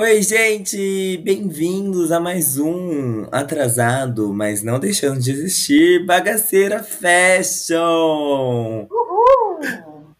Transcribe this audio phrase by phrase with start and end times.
[0.00, 1.16] Oi, gente!
[1.24, 8.86] Bem-vindos a mais um atrasado, mas não deixando de existir, Bagaceira Fashion!
[8.88, 10.14] Uhul!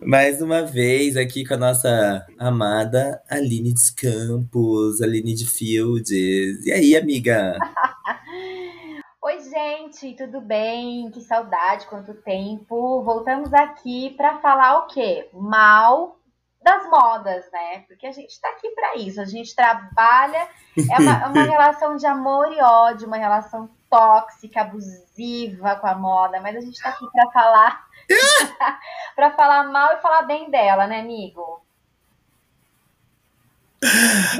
[0.00, 6.64] Mais uma vez aqui com a nossa amada Aline dos Campos, Aline de Fields.
[6.64, 7.58] E aí, amiga?
[9.20, 11.10] Oi, gente, tudo bem?
[11.10, 13.02] Que saudade, quanto tempo.
[13.02, 15.28] Voltamos aqui para falar o quê?
[15.34, 16.17] Mal
[16.62, 17.84] das modas, né?
[17.86, 19.20] Porque a gente tá aqui para isso.
[19.20, 24.60] A gente trabalha, é uma, é uma relação de amor e ódio, uma relação tóxica,
[24.60, 27.86] abusiva com a moda, mas a gente tá aqui para falar
[29.16, 31.62] para falar mal e falar bem dela, né, amigo?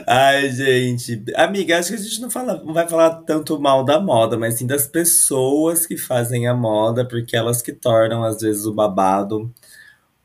[0.06, 1.22] Ai, gente.
[1.36, 4.54] Amiga, acho que a gente não, fala, não vai falar tanto mal da moda, mas
[4.54, 9.52] sim das pessoas que fazem a moda, porque elas que tornam, às vezes, o babado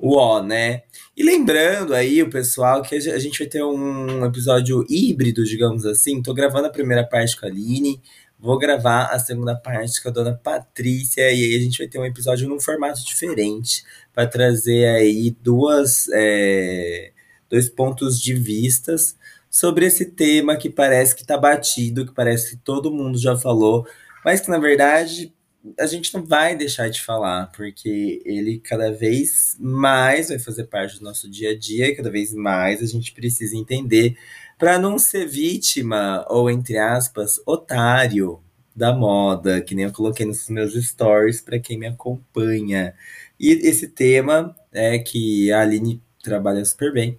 [0.03, 0.83] o ó, né?
[1.15, 6.23] E lembrando aí, o pessoal, que a gente vai ter um episódio híbrido, digamos assim.
[6.23, 8.01] Tô gravando a primeira parte com a Aline,
[8.39, 11.99] vou gravar a segunda parte com a dona Patrícia, e aí a gente vai ter
[11.99, 17.11] um episódio num formato diferente, para trazer aí duas, é,
[17.47, 19.15] dois pontos de vistas
[19.51, 23.85] sobre esse tema que parece que tá batido, que parece que todo mundo já falou,
[24.25, 25.31] mas que na verdade
[25.79, 30.99] a gente não vai deixar de falar, porque ele cada vez mais vai fazer parte
[30.99, 34.17] do nosso dia a dia e cada vez mais a gente precisa entender
[34.57, 38.41] para não ser vítima ou, entre aspas, otário
[38.75, 42.93] da moda, que nem eu coloquei nos meus stories para quem me acompanha.
[43.39, 47.17] E esse tema é que a Aline trabalha super bem.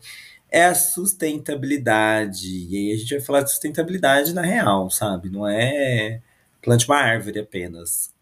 [0.50, 2.48] É a sustentabilidade.
[2.70, 5.30] E aí a gente vai falar de sustentabilidade na real, sabe?
[5.30, 6.20] Não é
[6.62, 8.13] plante uma árvore apenas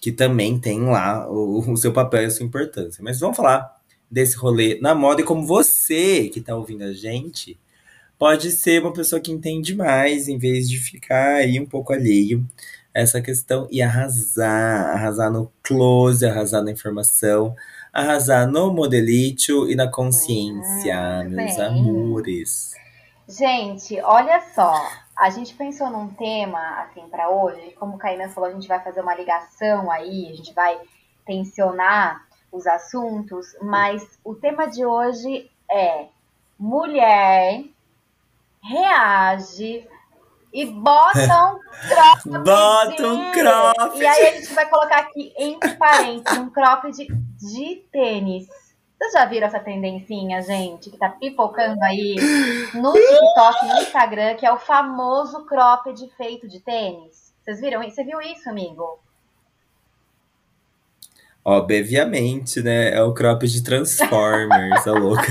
[0.00, 3.04] que também tem lá o, o, seu papel e a sua importância.
[3.04, 3.78] Mas vamos falar
[4.10, 7.58] desse rolê na moda e como você que está ouvindo a gente
[8.18, 12.44] pode ser uma pessoa que entende mais em vez de ficar aí um pouco alheio
[12.94, 17.54] a essa questão e arrasar, arrasar no close, arrasar na informação,
[17.92, 21.66] arrasar no modelito e na consciência, Ah, meus bem.
[21.66, 22.72] amores.
[23.28, 24.74] Gente, olha só.
[25.20, 27.72] A gente pensou num tema, assim, para hoje.
[27.72, 30.80] Como o Kainan falou, a gente vai fazer uma ligação aí, a gente vai
[31.26, 36.06] tensionar os assuntos, mas o tema de hoje é
[36.58, 37.64] mulher
[38.62, 39.86] reage
[40.54, 42.44] e bota um cropped.
[42.44, 44.02] Bota um cropped.
[44.02, 48.48] E aí a gente vai colocar aqui entre parênteses um cropped de tênis.
[49.00, 52.16] Vocês já viram essa tendencinha, gente, que tá pipocando aí
[52.74, 57.32] no TikTok, no Instagram, que é o famoso cropped feito de tênis?
[57.42, 57.82] Vocês viram?
[57.82, 59.00] Você viu isso, amigo?
[61.42, 62.94] Obviamente, né?
[62.94, 65.26] É o crop de Transformers, a louca.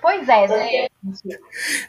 [0.00, 1.40] Pois é, gente.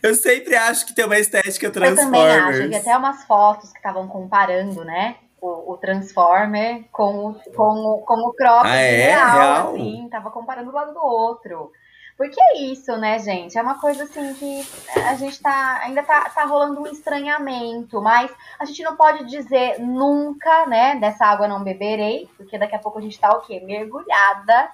[0.02, 1.96] Eu sempre acho que tem uma estética Eu também acho.
[2.10, 2.60] Transformers.
[2.60, 5.18] Eu vi até umas fotos que estavam comparando, né?
[5.46, 9.08] O, o Transformer com o, com o, com o cropped Ah, é?
[9.08, 9.68] real, Real?
[9.74, 10.08] assim.
[10.10, 11.70] Tava comparando um lado do outro.
[12.18, 13.58] Porque é isso, né, gente?
[13.58, 14.66] É uma coisa assim que
[15.02, 15.80] a gente tá.
[15.84, 20.96] Ainda tá, tá rolando um estranhamento, mas a gente não pode dizer nunca, né?
[20.96, 23.60] Dessa água não beberei, porque daqui a pouco a gente tá o quê?
[23.66, 24.70] Mergulhada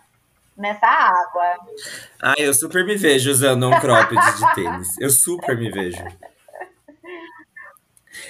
[0.56, 1.66] nessa água.
[2.22, 5.00] Ah, eu super me vejo usando um cropped de tênis.
[5.00, 6.03] Eu super me vejo.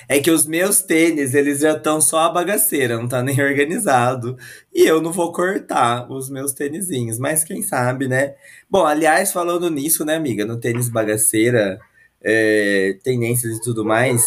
[0.08, 4.38] É que os meus tênis, eles já estão só a bagaceira, não tá nem organizado.
[4.74, 8.36] E eu não vou cortar os meus tênisinhos, mas quem sabe, né?
[8.69, 11.80] Bom, aliás, falando nisso, né, amiga, no tênis bagaceira,
[12.22, 14.25] é, tendências e tudo mais,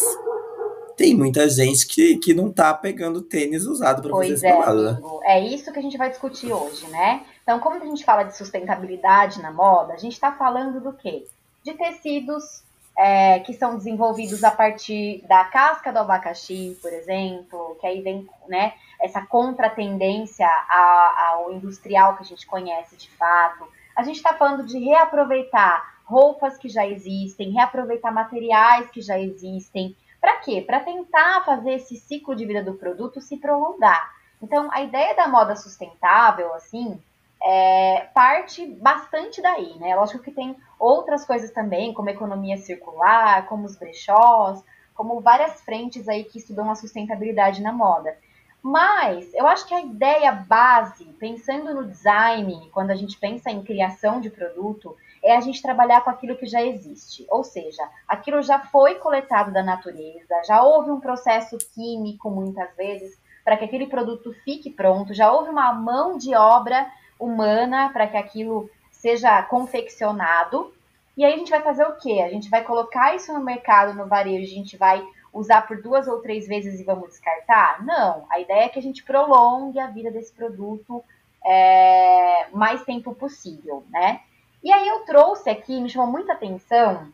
[0.97, 4.57] tem muita gente que, que não tá pegando tênis usado pra fazer Pois esse é,
[4.57, 4.65] né?
[4.65, 5.21] amigo.
[5.25, 7.23] É isso que a gente vai discutir hoje, né?
[7.43, 11.27] Então, como a gente fala de sustentabilidade na moda, a gente está falando do quê?
[11.65, 12.63] De tecidos
[12.97, 18.29] é, que são desenvolvidos a partir da casca do abacaxi, por exemplo, que aí vem
[18.49, 23.67] né, essa contratendência ao industrial que a gente conhece de fato.
[23.97, 29.97] A gente está falando de reaproveitar roupas que já existem, reaproveitar materiais que já existem.
[30.21, 30.63] Para quê?
[30.65, 34.13] Para tentar fazer esse ciclo de vida do produto se prolongar.
[34.41, 37.01] Então, a ideia da moda sustentável, assim,
[37.45, 39.95] é, parte bastante daí, né?
[39.97, 44.63] Lógico que tem outras coisas também, como economia circular, como os brechós,
[44.95, 48.17] como várias frentes aí que estudam a sustentabilidade na moda.
[48.63, 53.65] Mas eu acho que a ideia base, pensando no design, quando a gente pensa em
[53.65, 57.27] criação de produto, é a gente trabalhar com aquilo que já existe.
[57.29, 63.21] Ou seja, aquilo já foi coletado da natureza, já houve um processo químico muitas vezes
[63.45, 66.89] para que aquele produto fique pronto, já houve uma mão de obra
[67.19, 70.73] humana para que aquilo seja confeccionado.
[71.17, 72.23] E aí a gente vai fazer o quê?
[72.25, 76.07] A gente vai colocar isso no mercado, no varejo, a gente vai usar por duas
[76.07, 77.85] ou três vezes e vamos descartar?
[77.85, 78.27] Não.
[78.31, 81.03] A ideia é que a gente prolongue a vida desse produto
[81.45, 84.21] é, mais tempo possível, né?
[84.63, 87.09] E aí eu trouxe aqui, me chamou muita atenção,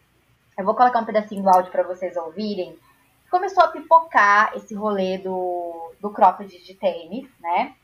[0.56, 2.76] eu vou colocar um pedacinho do áudio para vocês ouvirem,
[3.30, 7.74] começou a pipocar esse rolê do, do cropped de tênis, né?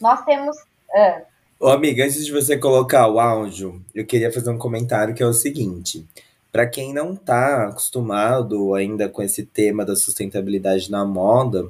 [0.00, 0.56] Nós temos...
[0.90, 5.22] Uh, Ô, amiga, antes de você colocar o áudio, eu queria fazer um comentário que
[5.22, 6.04] é o seguinte.
[6.52, 11.66] Para quem não está acostumado ainda com esse tema da sustentabilidade na moda,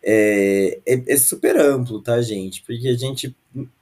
[0.00, 2.62] é, é, é, super amplo, tá, gente?
[2.62, 3.34] Porque a gente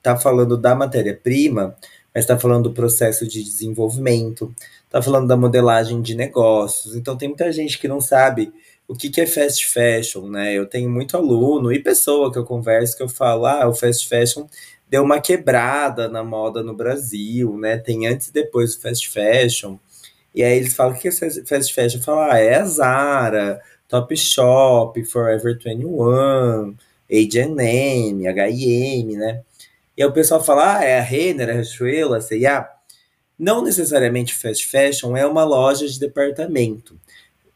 [0.03, 1.77] tá falando da matéria-prima,
[2.15, 4.55] mas está falando do processo de desenvolvimento,
[4.87, 6.97] está falando da modelagem de negócios.
[6.97, 8.51] Então tem muita gente que não sabe
[8.89, 10.55] o que, que é fast fashion, né?
[10.55, 14.09] Eu tenho muito aluno e pessoa que eu converso que eu falo, ah, o fast
[14.09, 14.47] fashion
[14.93, 17.79] deu uma quebrada na moda no Brasil, né?
[17.79, 19.79] Tem antes e depois do fast fashion.
[20.35, 21.99] E aí eles falam, o que é fast fashion?
[21.99, 26.77] Eu falo, ah, é a Zara, Topshop, Forever 21,
[27.11, 29.41] H&M, H&M, né?
[29.97, 32.69] E aí o pessoal fala, ah, é a Renner, a Riachuelo, a C&A.
[33.39, 37.01] Não necessariamente fast fashion é uma loja de departamento.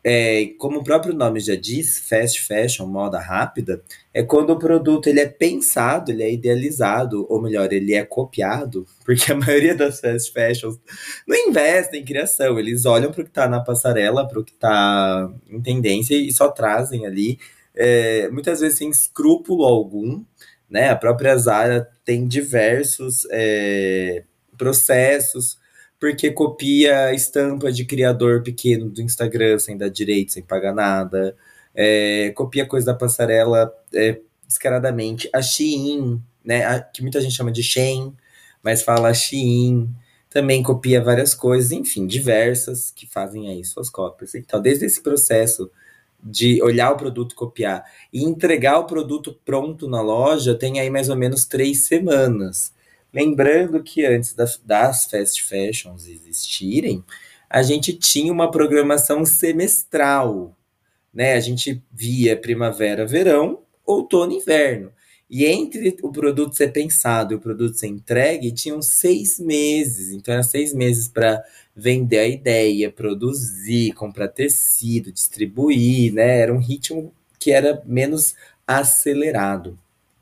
[0.09, 3.83] É, como o próprio nome já diz, fast fashion, moda rápida,
[4.15, 8.87] é quando o produto ele é pensado, ele é idealizado, ou melhor, ele é copiado,
[9.05, 10.79] porque a maioria das fast fashions
[11.27, 14.53] não investem em criação, eles olham para o que está na passarela, para o que
[14.53, 17.41] está em tendência e só trazem ali,
[17.75, 20.25] é, muitas vezes sem escrúpulo algum,
[20.71, 20.89] né?
[20.91, 24.23] A própria Zara tem diversos é,
[24.57, 25.59] processos,
[25.99, 31.37] porque copia estampa de criador pequeno do Instagram sem dar direito, sem pagar nada,
[31.75, 35.29] é, copia coisa da passarela é, descaradamente.
[35.33, 38.15] A Shein, né, a, que muita gente chama de Shein,
[38.63, 39.89] mas fala Shein,
[40.31, 44.35] também copia várias coisas, enfim, diversas que fazem aí suas cópias.
[44.35, 45.71] Então, desde esse processo
[46.23, 51.09] de olhar o produto, copiar e entregar o produto pronto na loja, tem aí mais
[51.09, 52.73] ou menos três semanas.
[53.17, 57.03] Lembrando que antes das, das fast fashions existirem,
[57.49, 60.55] a gente tinha uma programação semestral,
[61.15, 61.33] né?
[61.33, 64.93] A gente via primavera, verão, outono, inverno.
[65.31, 70.13] E entre o produto ser pensado e o produto ser entregue, tinham seis meses.
[70.13, 71.43] Então, eram seis meses para
[71.75, 76.41] vender a ideia, produzir, comprar tecido, distribuir, né?
[76.41, 78.35] Era um ritmo que era menos
[78.67, 79.79] acelerado.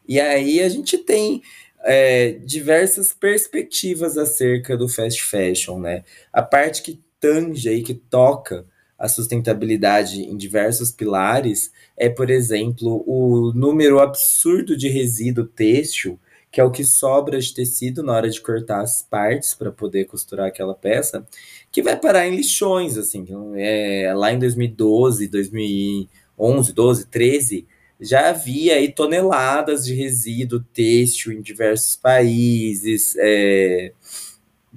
[0.06, 1.42] E aí a gente tem
[1.84, 6.04] é, diversas perspectivas acerca do fast fashion, né?
[6.32, 8.66] A parte que tange aí, que toca
[8.98, 16.18] a sustentabilidade em diversos pilares é, por exemplo, o número absurdo de resíduo têxtil,
[16.50, 20.04] que é o que sobra de tecido na hora de cortar as partes para poder
[20.04, 21.26] costurar aquela peça,
[21.70, 23.26] que vai parar em lixões, assim.
[23.56, 27.66] É, lá em 2012, 2011, 12, 13,
[28.04, 33.92] já havia aí toneladas de resíduo têxtil em diversos países, é,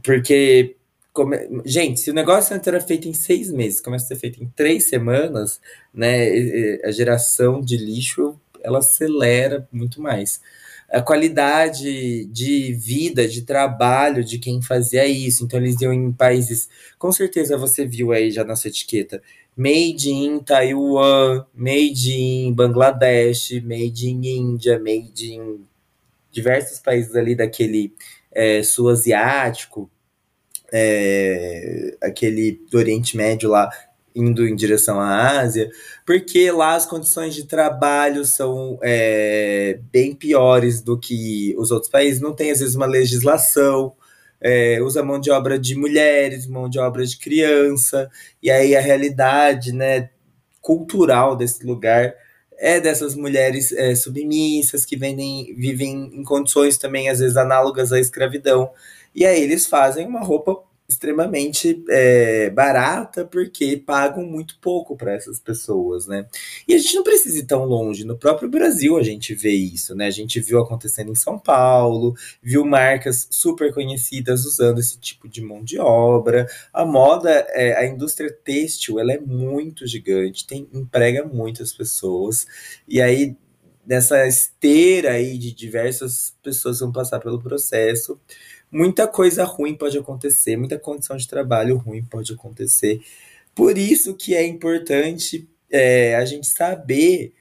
[0.04, 0.78] porque
[1.18, 1.36] Come...
[1.66, 4.48] Gente, se o negócio antes era feito em seis meses, começa a ser feito em
[4.56, 5.60] três semanas,
[5.92, 6.78] né?
[6.84, 10.40] A geração de lixo ela acelera muito mais.
[10.88, 15.44] A qualidade de vida, de trabalho de quem fazia isso.
[15.44, 16.70] Então, eles iam em países.
[17.00, 19.20] Com certeza você viu aí já nossa etiqueta.
[19.58, 25.66] Made in Taiwan, made in Bangladesh, made in Índia, made in
[26.32, 27.92] diversos países ali daquele
[28.32, 29.90] é, sul asiático
[30.72, 33.70] é, aquele do Oriente Médio lá
[34.16, 35.70] indo em direção à Ásia,
[36.04, 42.20] porque lá as condições de trabalho são é, bem piores do que os outros países,
[42.20, 43.94] não tem às vezes uma legislação,
[44.42, 48.10] é, usa mão de obra de mulheres, mão de obra de criança,
[48.42, 50.10] e aí a realidade né,
[50.62, 52.14] cultural desse lugar
[52.60, 58.00] é dessas mulheres é, submissas que vendem, vivem em condições também às vezes análogas à
[58.00, 58.72] escravidão.
[59.14, 65.38] E aí eles fazem uma roupa extremamente é, barata porque pagam muito pouco para essas
[65.38, 66.26] pessoas, né?
[66.66, 68.06] E a gente não precisa ir tão longe.
[68.06, 70.08] No próprio Brasil a gente vê isso, né?
[70.08, 75.42] A gente viu acontecendo em São Paulo, viu marcas super conhecidas usando esse tipo de
[75.42, 76.48] mão de obra.
[76.72, 82.48] A moda, é, a indústria têxtil, ela é muito gigante, tem emprega muitas pessoas.
[82.88, 83.36] E aí
[83.86, 88.20] nessa esteira aí de diversas pessoas vão passar pelo processo
[88.72, 93.02] muita coisa ruim pode acontecer, muita condição de trabalho ruim pode acontecer.
[93.56, 97.34] Por isso que é importante é, a gente saber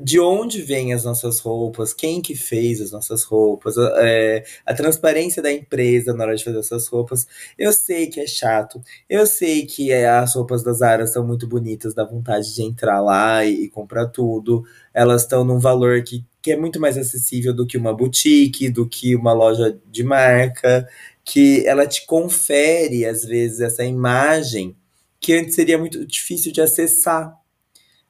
[0.00, 5.42] de onde vêm as nossas roupas, quem que fez as nossas roupas, é, a transparência
[5.42, 7.26] da empresa na hora de fazer essas roupas.
[7.58, 11.46] Eu sei que é chato, eu sei que é, as roupas das Zara são muito
[11.46, 14.64] bonitas, dá vontade de entrar lá e, e comprar tudo.
[14.94, 18.88] Elas estão num valor que que é muito mais acessível do que uma boutique, do
[18.88, 20.88] que uma loja de marca,
[21.24, 24.76] que ela te confere, às vezes, essa imagem
[25.18, 27.36] que antes seria muito difícil de acessar.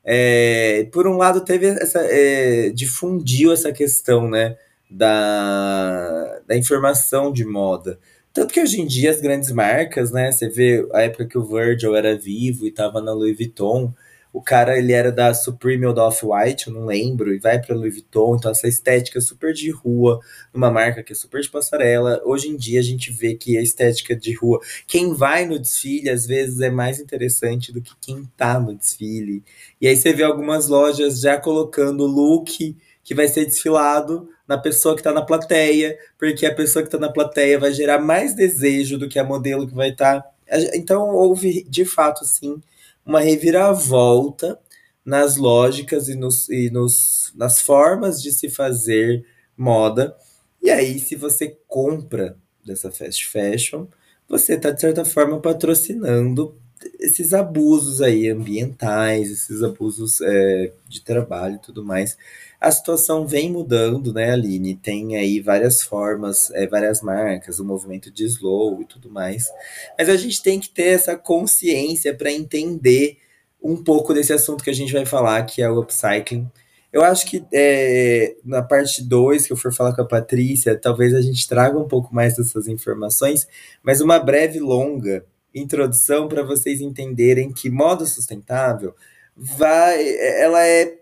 [0.04, 2.00] É, por um lado, teve essa.
[2.00, 4.58] É, difundiu essa questão, né?
[4.90, 7.98] Da, da informação de moda.
[8.34, 10.30] Tanto que hoje em dia as grandes marcas, né?
[10.30, 13.94] Você vê a época que o Virgil era vivo e estava na Louis Vuitton,
[14.36, 17.74] o cara, ele era da Supreme ou da Off-White, eu não lembro, e vai pra
[17.74, 18.36] Louis Vuitton.
[18.36, 20.20] Então, essa estética super de rua,
[20.52, 22.20] numa marca que é super de passarela.
[22.22, 26.10] Hoje em dia, a gente vê que a estética de rua, quem vai no desfile,
[26.10, 29.42] às vezes é mais interessante do que quem tá no desfile.
[29.80, 34.94] E aí você vê algumas lojas já colocando look que vai ser desfilado na pessoa
[34.94, 38.98] que está na plateia, porque a pessoa que está na plateia vai gerar mais desejo
[38.98, 40.20] do que a modelo que vai estar.
[40.20, 40.30] Tá.
[40.74, 42.60] Então, houve, de fato, sim,
[43.06, 44.58] uma reviravolta
[45.04, 49.24] nas lógicas e, nos, e nos, nas formas de se fazer
[49.56, 50.16] moda.
[50.60, 53.86] E aí, se você compra dessa fast fashion,
[54.28, 56.56] você está, de certa forma, patrocinando
[56.98, 62.18] esses abusos aí ambientais, esses abusos é, de trabalho e tudo mais.
[62.60, 64.74] A situação vem mudando, né, Aline?
[64.74, 69.50] Tem aí várias formas, é, várias marcas, o movimento de slow e tudo mais.
[69.98, 73.18] Mas a gente tem que ter essa consciência para entender
[73.62, 76.50] um pouco desse assunto que a gente vai falar, que é o upcycling.
[76.92, 81.14] Eu acho que é, na parte 2, que eu for falar com a Patrícia, talvez
[81.14, 83.46] a gente traga um pouco mais dessas informações,
[83.82, 88.94] mas uma breve, longa introdução para vocês entenderem que moda sustentável
[89.36, 90.08] vai,
[90.40, 90.98] ela é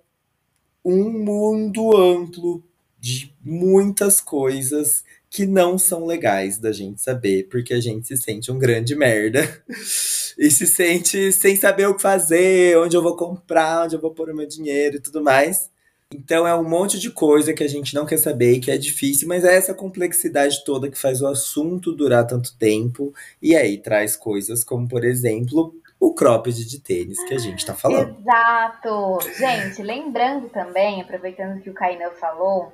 [0.84, 2.62] um mundo amplo
[3.00, 8.52] de muitas coisas que não são legais da gente saber, porque a gente se sente
[8.52, 9.42] um grande merda
[10.38, 14.12] e se sente sem saber o que fazer, onde eu vou comprar, onde eu vou
[14.12, 15.70] pôr o meu dinheiro e tudo mais.
[16.14, 18.78] Então é um monte de coisa que a gente não quer saber e que é
[18.78, 23.12] difícil, mas é essa complexidade toda que faz o assunto durar tanto tempo
[23.42, 25.74] e aí traz coisas como, por exemplo,
[26.04, 28.18] o cropped de tênis que a gente está falando.
[28.20, 29.18] Exato!
[29.38, 32.72] Gente, lembrando também, aproveitando que o Kainan falou,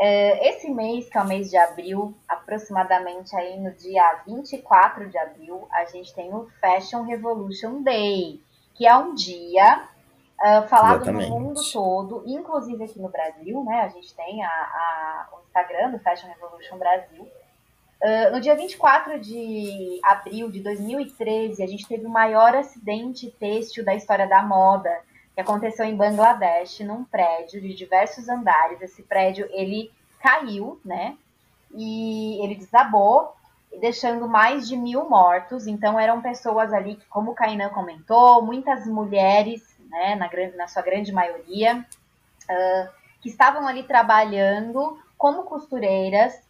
[0.00, 5.16] é, esse mês, que é o mês de abril, aproximadamente aí no dia 24 de
[5.16, 8.40] abril, a gente tem o Fashion Revolution Day,
[8.74, 9.84] que é um dia
[10.40, 11.30] uh, falado Exatamente.
[11.30, 13.82] no mundo todo, inclusive aqui no Brasil, né?
[13.82, 17.28] A gente tem a, a, o Instagram do Fashion Revolution Brasil,
[18.02, 23.84] Uh, no dia 24 de abril de 2013, a gente teve o maior acidente têxtil
[23.84, 24.90] da história da moda,
[25.34, 28.80] que aconteceu em Bangladesh, num prédio de diversos andares.
[28.80, 31.14] Esse prédio, ele caiu, né?
[31.74, 33.34] E ele desabou,
[33.78, 35.66] deixando mais de mil mortos.
[35.66, 40.80] Então, eram pessoas ali que, como o Kainan comentou, muitas mulheres, né, na, na sua
[40.80, 42.88] grande maioria, uh,
[43.20, 46.48] que estavam ali trabalhando como costureiras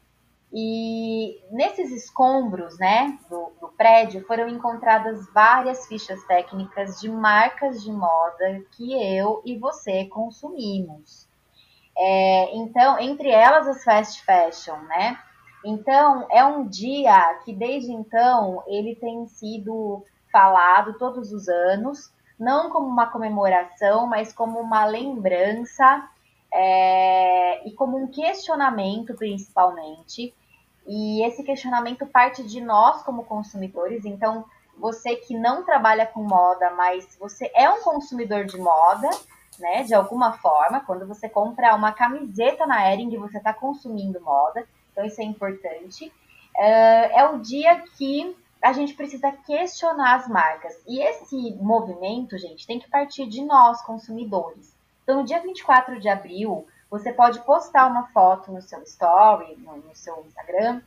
[0.52, 7.92] e nesses escombros né, do, do, prédio foram encontradas várias fichas técnicas de marcas de
[7.92, 11.28] moda que eu e você consumimos.
[11.96, 15.18] É, então, entre elas as fast fashion, né?
[15.64, 22.70] Então, é um dia que desde então ele tem sido falado todos os anos, não
[22.70, 26.08] como uma comemoração, mas como uma lembrança
[26.52, 30.34] é, e como um questionamento, principalmente,
[30.86, 34.04] e esse questionamento parte de nós como consumidores.
[34.04, 34.44] Então,
[34.76, 39.10] você que não trabalha com moda, mas você é um consumidor de moda,
[39.58, 39.82] né?
[39.82, 44.66] De alguma forma, quando você compra uma camiseta na Ering, você está consumindo moda.
[44.92, 46.06] Então, isso é importante.
[46.56, 50.74] Uh, é o dia que a gente precisa questionar as marcas.
[50.86, 54.74] E esse movimento, gente, tem que partir de nós, consumidores.
[55.02, 59.76] Então, no dia 24 de abril, você pode postar uma foto no seu story, no,
[59.76, 60.82] no seu Instagram,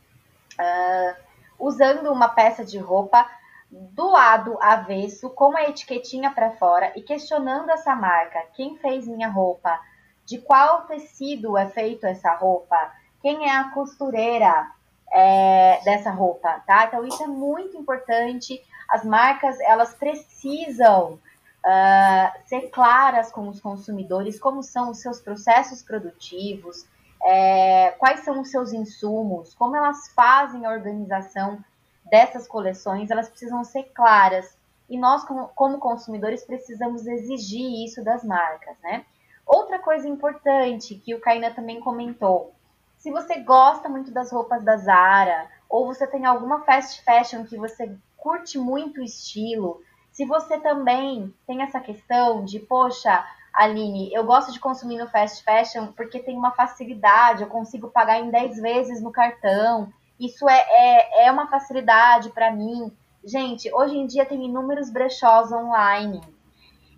[0.60, 1.16] uh,
[1.58, 3.26] usando uma peça de roupa
[3.70, 9.28] do lado avesso, com a etiquetinha para fora e questionando essa marca: quem fez minha
[9.28, 9.80] roupa?
[10.24, 12.76] De qual tecido é feito essa roupa?
[13.20, 14.70] Quem é a costureira
[15.12, 16.84] é, dessa roupa, tá?
[16.86, 18.62] Então isso é muito importante.
[18.88, 21.18] As marcas elas precisam
[21.64, 26.86] uh, ser claras com os consumidores, como são os seus processos produtivos,
[27.24, 31.58] é, quais são os seus insumos, como elas fazem a organização
[32.04, 34.56] dessas coleções, elas precisam ser claras.
[34.90, 39.06] E nós, como consumidores, precisamos exigir isso das marcas, né?
[39.46, 42.52] Outra coisa importante que o Kainan também comentou:
[42.98, 47.56] se você gosta muito das roupas da Zara, ou você tem alguma fast fashion que
[47.56, 49.82] você curte muito o estilo,
[50.14, 55.42] se você também tem essa questão de, poxa, Aline, eu gosto de consumir no fast
[55.42, 60.66] fashion porque tem uma facilidade, eu consigo pagar em 10 vezes no cartão, isso é,
[60.70, 62.92] é, é uma facilidade para mim.
[63.24, 66.20] Gente, hoje em dia tem inúmeros brechós online.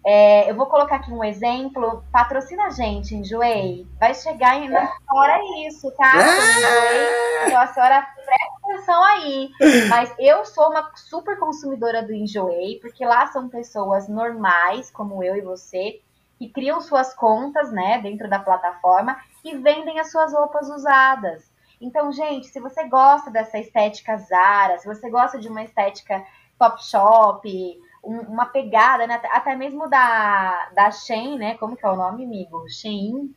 [0.09, 2.05] É, eu vou colocar aqui um exemplo.
[2.13, 3.85] Patrocina a gente, Enjoei.
[3.99, 6.13] Vai chegar em na hora isso, tá?
[6.15, 7.47] Ah!
[7.47, 9.51] Então a senhora presta atenção aí.
[9.91, 15.35] Mas eu sou uma super consumidora do Enjoei, porque lá são pessoas normais, como eu
[15.35, 16.01] e você,
[16.39, 21.51] que criam suas contas, né, dentro da plataforma e vendem as suas roupas usadas.
[21.81, 26.25] Então, gente, se você gosta dessa estética Zara, se você gosta de uma estética
[26.59, 31.57] Top Shop, um, uma pegada, né, até mesmo da, da Shein, né?
[31.59, 32.69] Como que é o nome, amigo?
[32.69, 33.35] Shein?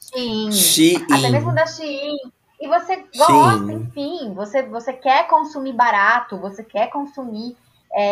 [0.00, 0.52] Shein.
[0.52, 1.04] Shein.
[1.04, 2.16] Até mesmo da Shein.
[2.60, 3.72] E você gosta, Shein.
[3.72, 7.56] enfim, você, você quer consumir barato, você quer consumir
[7.92, 8.04] é,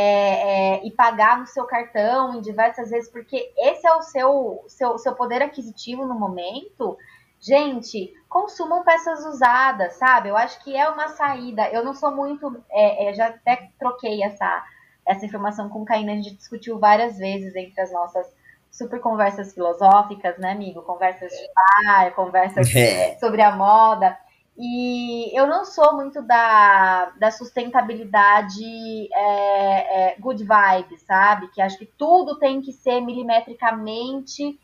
[0.77, 4.99] é, e pagar no seu cartão em diversas vezes, porque esse é o seu, seu,
[4.99, 6.97] seu poder aquisitivo no momento,
[7.41, 10.29] Gente, consumam peças usadas, sabe?
[10.29, 11.71] Eu acho que é uma saída.
[11.71, 12.63] Eu não sou muito.
[12.71, 14.63] É, é, já até troquei essa,
[15.11, 18.27] essa informação com o Caína, a gente discutiu várias vezes entre as nossas
[18.71, 20.83] super conversas filosóficas, né, amigo?
[20.83, 21.49] Conversas de
[21.85, 23.19] bar, conversas é.
[23.19, 24.17] sobre a moda.
[24.57, 31.49] E eu não sou muito da, da sustentabilidade é, é, good vibes, sabe?
[31.49, 34.61] Que acho que tudo tem que ser milimetricamente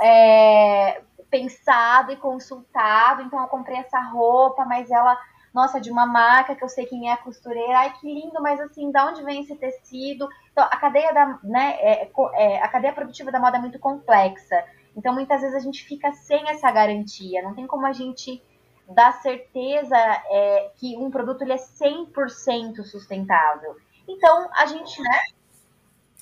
[0.00, 3.22] é, pensado e consultado.
[3.22, 5.18] Então eu comprei essa roupa, mas ela,
[5.52, 7.78] nossa, de uma marca que eu sei quem é a costureira.
[7.78, 10.28] Ai, que lindo, mas assim, da onde vem esse tecido?
[10.52, 14.64] Então a cadeia da, né, é, é, a cadeia produtiva da moda é muito complexa.
[14.96, 17.42] Então muitas vezes a gente fica sem essa garantia.
[17.42, 18.42] Não tem como a gente
[18.88, 23.76] dar certeza é, que um produto ele é 100% sustentável.
[24.08, 25.20] Então a gente, né?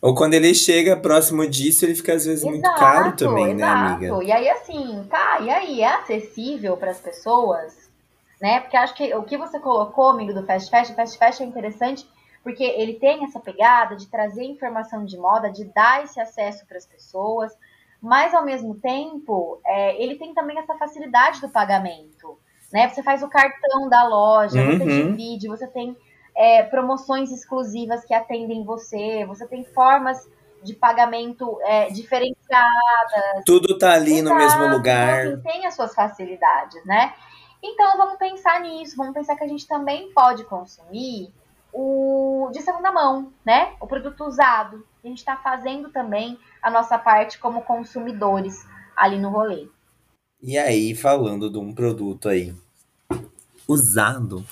[0.01, 3.65] Ou quando ele chega próximo disso, ele fica às vezes exato, muito caro também, né,
[3.65, 4.01] exato.
[4.01, 4.25] né, amiga?
[4.25, 7.88] E aí, assim, tá, e aí, é acessível para as pessoas,
[8.41, 8.61] né?
[8.61, 12.09] Porque acho que o que você colocou, amigo, do Fast Fashion, Fast Fashion é interessante
[12.43, 16.79] porque ele tem essa pegada de trazer informação de moda, de dar esse acesso para
[16.79, 17.53] as pessoas,
[18.01, 22.39] mas ao mesmo tempo, é, ele tem também essa facilidade do pagamento,
[22.73, 22.89] né?
[22.89, 24.79] Você faz o cartão da loja, uhum.
[24.79, 25.97] você divide, você tem
[26.37, 30.19] é, promoções exclusivas que atendem você, você tem formas
[30.63, 33.45] de pagamento é, diferenciadas.
[33.45, 35.27] Tudo tá ali no mesmo lugar.
[35.27, 37.13] Então, assim, tem as suas facilidades, né?
[37.63, 41.33] Então vamos pensar nisso, vamos pensar que a gente também pode consumir
[41.73, 43.75] o de segunda mão, né?
[43.81, 44.87] O produto usado.
[45.05, 48.67] A gente está fazendo também a nossa parte como consumidores
[48.97, 49.69] ali no rolê.
[50.41, 52.55] E aí, falando de um produto aí
[53.67, 54.45] usado,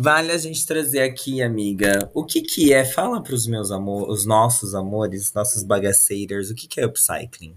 [0.00, 4.08] Vale a gente trazer aqui, amiga, o que que é, fala para os meus amores,
[4.08, 7.56] os nossos amores, nossos bagaceiros, o que que é upcycling?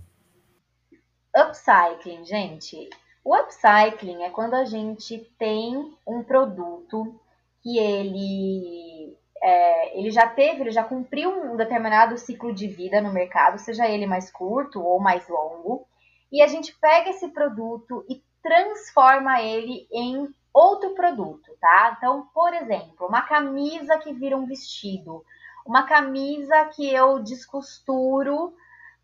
[1.35, 2.89] Upcycling, gente.
[3.23, 7.19] O upcycling é quando a gente tem um produto
[7.61, 13.11] que ele é, ele já teve, ele já cumpriu um determinado ciclo de vida no
[13.11, 15.87] mercado, seja ele mais curto ou mais longo,
[16.31, 21.95] e a gente pega esse produto e transforma ele em outro produto, tá?
[21.97, 25.23] Então, por exemplo, uma camisa que vira um vestido,
[25.65, 28.53] uma camisa que eu descosturo,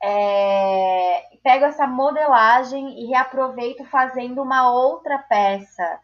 [0.03, 5.99] é, pego essa modelagem e reaproveito fazendo uma outra peça.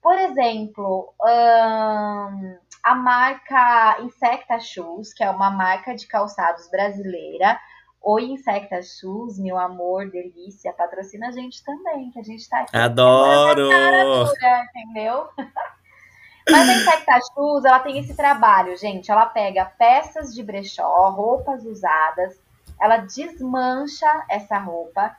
[0.00, 7.58] Por exemplo, hum, a marca Insecta Shoes, que é uma marca de calçados brasileira,
[8.04, 12.76] Oi, Insecta Shoes, meu amor, delícia, patrocina a gente também, que a gente tá aqui.
[12.76, 13.68] Adoro!
[13.68, 15.28] Dura, entendeu?
[16.50, 19.08] Mas a Insecta Shoes, ela tem esse trabalho, gente.
[19.08, 22.42] Ela pega peças de brechó, roupas usadas,
[22.82, 25.16] ela desmancha essa roupa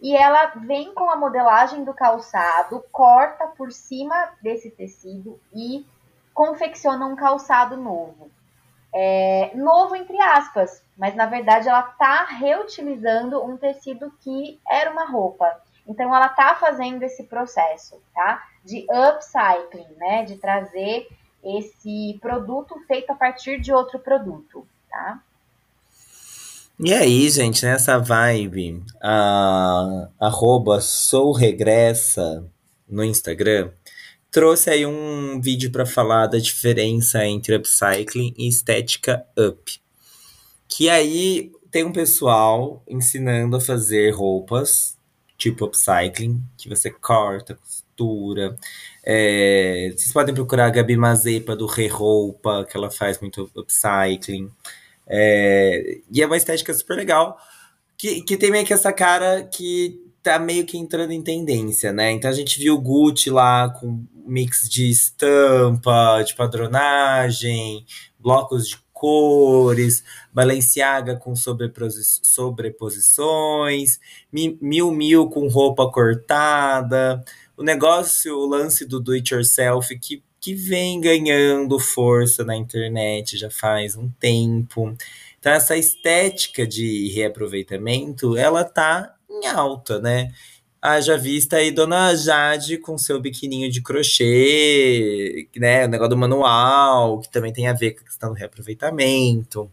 [0.00, 5.84] e ela vem com a modelagem do calçado, corta por cima desse tecido e
[6.32, 8.30] confecciona um calçado novo.
[8.94, 15.04] É, novo entre aspas, mas na verdade ela está reutilizando um tecido que era uma
[15.04, 15.60] roupa.
[15.86, 18.46] Então ela está fazendo esse processo, tá?
[18.64, 20.24] De upcycling, né?
[20.24, 21.08] De trazer
[21.42, 25.20] esse produto feito a partir de outro produto, tá?
[26.82, 32.42] E aí, gente, nessa vibe, a arroba souregressa
[32.88, 33.70] no Instagram
[34.30, 39.80] trouxe aí um vídeo para falar da diferença entre upcycling e estética up.
[40.68, 44.96] Que aí tem um pessoal ensinando a fazer roupas
[45.36, 48.56] tipo upcycling, que você corta, costura.
[49.04, 54.50] É, vocês podem procurar a Gabi Mazepa do Re-Roupa, que ela faz muito upcycling.
[55.10, 57.36] É, e é uma estética super legal,
[57.98, 62.12] que, que tem meio que essa cara que tá meio que entrando em tendência, né?
[62.12, 67.84] Então a gente viu o Gucci lá com mix de estampa, de padronagem,
[68.18, 73.98] blocos de cores, Balenciaga com sobreposições,
[74.30, 77.24] Mil Mil com roupa cortada.
[77.56, 83.36] O negócio, o lance do do it yourself que, que vem ganhando força na internet
[83.36, 84.96] já faz um tempo.
[85.38, 90.32] Então essa estética de reaproveitamento, ela tá em alta, né?
[90.82, 95.84] Haja vista aí Dona Jade com seu biquininho de crochê, né?
[95.84, 99.70] O negócio do manual, que também tem a ver com a questão do reaproveitamento.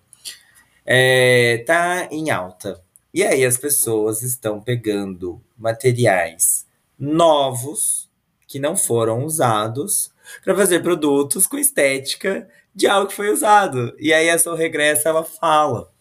[0.85, 2.81] É, tá em alta.
[3.13, 6.67] E aí as pessoas estão pegando materiais
[6.99, 8.09] novos
[8.47, 10.11] que não foram usados
[10.43, 13.95] para fazer produtos com estética de algo que foi usado.
[13.99, 15.91] E aí a sua regressa ela fala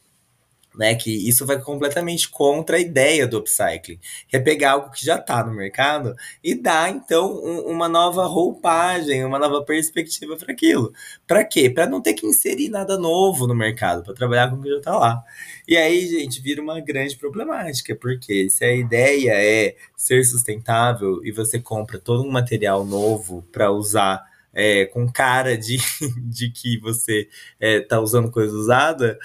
[0.77, 0.95] né?
[0.95, 5.17] Que isso vai completamente contra a ideia do upcycling, que é pegar algo que já
[5.17, 10.93] está no mercado e dar então um, uma nova roupagem, uma nova perspectiva para aquilo.
[11.27, 11.71] Para quê?
[11.71, 14.79] Para não ter que inserir nada novo no mercado, para trabalhar com o que já
[14.79, 15.23] está lá.
[15.67, 21.33] E aí, gente, vira uma grande problemática, porque se a ideia é ser sustentável e
[21.33, 24.23] você compra todo um material novo para usar
[24.57, 25.77] é, com cara de,
[26.17, 27.29] de que você
[27.61, 29.19] está é, usando coisa usada,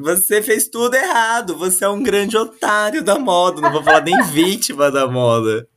[0.00, 1.56] você fez tudo errado.
[1.56, 3.60] Você é um grande otário da moda.
[3.60, 5.68] Não vou falar nem vítima da moda.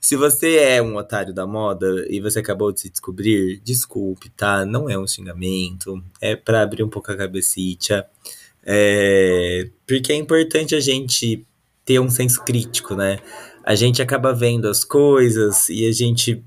[0.00, 4.64] Se você é um otário da moda e você acabou de se descobrir, desculpe, tá?
[4.64, 6.02] Não é um xingamento.
[6.20, 8.06] É para abrir um pouco a cabecita.
[8.64, 9.68] É...
[9.86, 11.46] Porque é importante a gente
[11.84, 13.18] ter um senso crítico, né?
[13.64, 16.44] A gente acaba vendo as coisas e a gente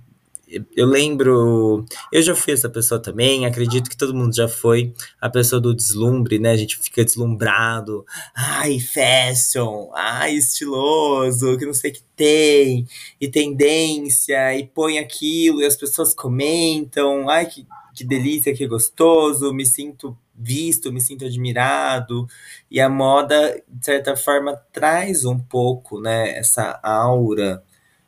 [0.76, 5.30] eu lembro, eu já fui essa pessoa também, acredito que todo mundo já foi a
[5.30, 6.52] pessoa do deslumbre, né?
[6.52, 8.06] A gente fica deslumbrado,
[8.36, 12.88] ai, fashion, ai, estiloso, que não sei o que tem,
[13.20, 19.54] e tendência, e põe aquilo, e as pessoas comentam, ai, que, que delícia, que gostoso,
[19.54, 22.28] me sinto visto, me sinto admirado,
[22.70, 27.64] e a moda, de certa forma, traz um pouco, né, essa aura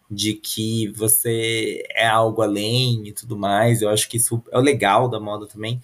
[0.10, 3.82] de que você é algo além e tudo mais.
[3.82, 5.82] Eu acho que isso é o legal da moda também.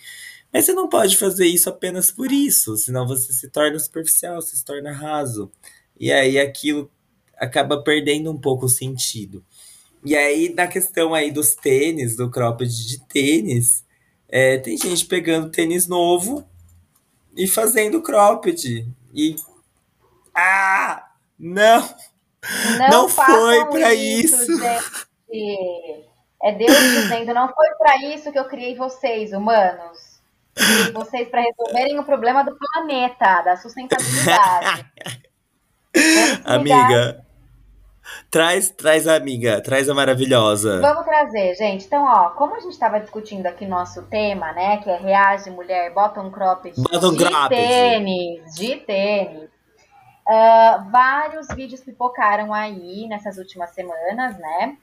[0.52, 4.56] Mas você não pode fazer isso apenas por isso, senão você se torna superficial, você
[4.56, 5.52] se torna raso.
[6.00, 6.90] E aí aquilo
[7.38, 9.44] acaba perdendo um pouco o sentido.
[10.06, 13.84] E aí, na questão aí dos tênis, do cropped de tênis,
[14.28, 16.46] é, tem gente pegando tênis novo
[17.36, 18.88] e fazendo cropped.
[19.14, 19.36] E.
[20.36, 21.12] Ah!
[21.40, 21.88] Não!
[22.77, 24.41] Não, não foi para isso.
[24.41, 24.58] isso.
[24.60, 26.13] Gente.
[26.43, 30.19] É Deus dizendo, não foi para isso que eu criei vocês, humanos.
[30.53, 34.86] Criei vocês para resolverem o problema do planeta, da sustentabilidade.
[36.43, 37.25] amiga,
[38.29, 40.82] traz, traz a amiga, traz a maravilhosa.
[40.82, 41.86] Vamos trazer, gente.
[41.86, 45.93] Então, ó, como a gente estava discutindo aqui nosso tema, né, que é reage mulher,
[45.93, 47.56] bota um cropped bottom de cropped.
[47.56, 49.49] tênis, de tênis.
[50.28, 54.78] Uh, vários vídeos pipocaram aí nessas últimas semanas, né?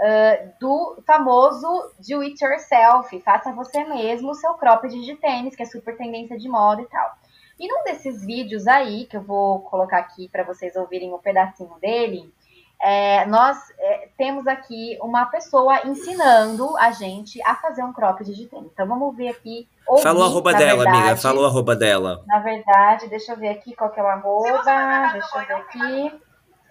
[0.00, 5.62] Uh, do famoso do it yourself, faça você mesmo o seu cropped de tênis, que
[5.62, 7.16] é super tendência de moda e tal.
[7.58, 11.74] E num desses vídeos aí, que eu vou colocar aqui para vocês ouvirem um pedacinho
[11.80, 12.32] dele,
[12.82, 18.46] é, nós é, temos aqui uma pessoa ensinando a gente a fazer um cropped de
[18.46, 18.72] tênis.
[18.72, 19.68] Então vamos ver aqui.
[19.86, 21.16] Ouvir, Fala o arroba dela, verdade, amiga.
[21.16, 22.24] Fala o arroba dela.
[22.26, 25.12] Na verdade, deixa eu ver aqui qual que é o arroba.
[25.12, 26.20] Deixa eu ver aqui.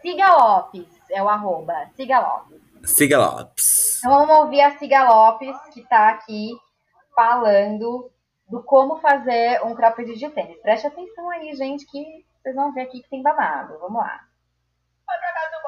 [0.02, 1.74] Siga Lopes é o arroba.
[1.96, 2.62] Siga Lopes.
[2.84, 4.00] Siga Lopes.
[4.00, 6.50] Então vamos ouvir a Siga Lopes, que está aqui
[7.16, 8.12] falando
[8.50, 10.60] do como fazer um cropped de tênis.
[10.62, 13.78] Preste atenção aí, gente, que vocês vão ver aqui que tem babado.
[13.80, 14.20] Vamos lá.
[15.06, 15.61] Foi pra casa do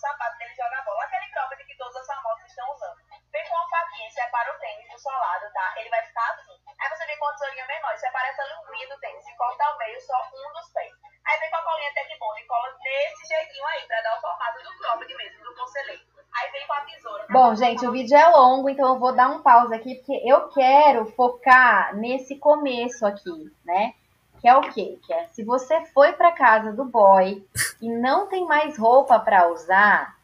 [0.00, 2.96] sapato dele joga a bola, aquele cropped que todas as famosas estão usando.
[3.30, 5.74] Vem com uma faquinha e separa o tênis do solado, tá?
[5.76, 6.56] Ele vai ficar assim.
[6.80, 9.64] Aí você vem com uma tesourinha menor e separa essa linguinha do tênis e corta
[9.64, 10.92] ao meio só um dos pés.
[11.26, 14.62] Aí vem com a colinha Tecbond e cola desse jeitinho aí, pra dar o formato
[14.62, 16.02] do cropped mesmo, do conselheiro.
[16.32, 17.26] Aí vem com a tesoura.
[17.28, 20.48] Bom, gente, o vídeo é longo, então eu vou dar um pause aqui, porque eu
[20.48, 23.94] quero focar nesse começo aqui, né?
[24.40, 24.98] Que é o quê?
[25.06, 27.44] Que é se você foi para casa do boy
[27.80, 30.16] e não tem mais roupa para usar,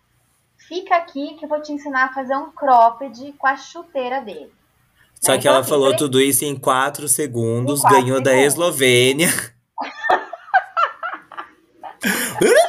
[0.57, 4.52] fica aqui que eu vou te ensinar a fazer um cropped com a chuteira dele.
[5.20, 8.52] Só que ela falou tudo isso em quatro segundos, Em quatro ganhou da segundos.
[8.52, 9.29] Eslovênia.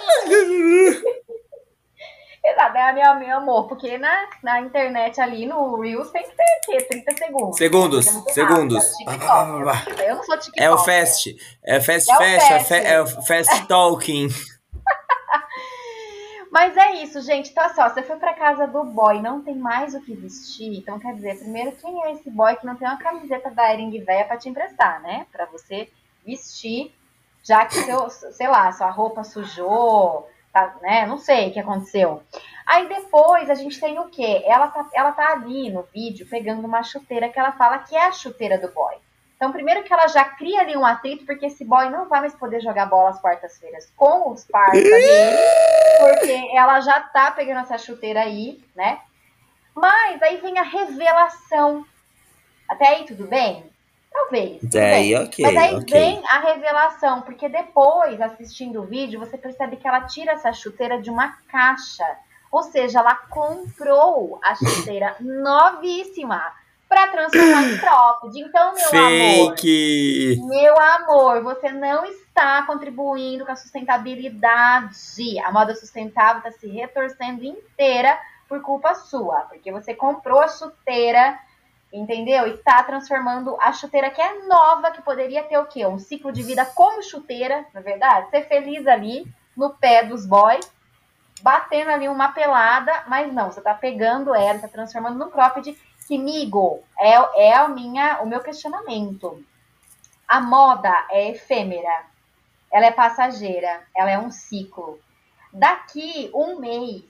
[2.90, 6.72] É meu, meu amor, porque na, na internet ali no Reels tem que ter o
[6.72, 6.84] quê?
[6.86, 7.58] 30 segundos.
[7.58, 8.94] Segundos, segundos.
[9.08, 9.74] rápida.
[9.74, 10.02] TikTok.
[10.04, 10.64] Eu não sou TikTok.
[10.64, 12.70] É o fast, é fast É é, fast.
[12.70, 14.28] fa- é o fast talking.
[16.50, 17.52] Mas é isso, gente.
[17.52, 20.78] Então, assim, ó, você foi pra casa do boy, não tem mais o que vestir.
[20.80, 24.02] Então, quer dizer, primeiro, quem é esse boy que não tem uma camiseta da Ering
[24.04, 25.28] Véia pra te emprestar, né?
[25.32, 25.90] Pra você
[26.26, 26.96] vestir,
[27.44, 31.06] já que seu, sei lá, sua roupa sujou, tá, né?
[31.06, 32.24] Não sei o que aconteceu.
[32.66, 34.44] Aí depois a gente tem o quê?
[34.46, 38.06] Ela tá, ela tá ali no vídeo pegando uma chuteira que ela fala que é
[38.06, 38.96] a chuteira do boy.
[39.36, 42.34] Então, primeiro que ela já cria ali um atrito, porque esse boy não vai mais
[42.34, 45.38] poder jogar bola às quartas-feiras com os parceiros dele,
[46.00, 49.00] porque ela já tá pegando essa chuteira aí, né?
[49.76, 51.86] Mas aí vem a revelação.
[52.68, 53.70] Até aí tudo bem?
[54.18, 54.60] Talvez.
[54.62, 56.00] tudo Daí, ok, Mas aí ok.
[56.00, 61.02] vem a revelação, porque depois, assistindo o vídeo, você percebe que ela tira essa chuteira
[61.02, 62.06] de uma caixa.
[62.52, 66.42] Ou seja, ela comprou a chuteira novíssima
[66.90, 68.40] para transformar em cropped.
[68.40, 70.42] Então, meu amor, Fake!
[70.46, 75.40] meu amor, você não está contribuindo com a sustentabilidade.
[75.44, 81.38] A moda sustentável está se retorcendo inteira por culpa sua, porque você comprou a chuteira,
[81.92, 82.48] entendeu?
[82.48, 85.86] E está transformando a chuteira que é nova, que poderia ter o quê?
[85.86, 88.30] Um ciclo de vida como chuteira, na verdade?
[88.30, 90.70] Ser feliz ali no pé dos boys,
[91.42, 96.18] batendo ali uma pelada, mas não, você tá pegando ela, tá transformando num cropped que,
[96.18, 99.44] migo, é, é a minha, o meu questionamento.
[100.28, 102.06] A moda é efêmera,
[102.72, 105.00] ela é passageira, ela é um ciclo.
[105.52, 107.04] Daqui um mês,